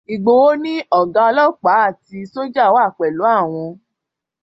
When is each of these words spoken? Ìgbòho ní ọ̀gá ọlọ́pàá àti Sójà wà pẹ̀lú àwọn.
Ìgbòho 0.13 0.49
ní 0.63 0.73
ọ̀gá 0.99 1.21
ọlọ́pàá 1.29 1.79
àti 1.87 2.17
Sójà 2.31 2.65
wà 2.75 2.83
pẹ̀lú 2.97 3.23
àwọn. 3.39 3.67